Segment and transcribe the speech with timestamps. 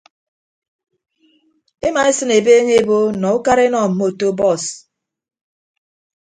[1.87, 4.63] Emaesịn ebeeñe ebo nọ ukara enọ mmoto bọọs.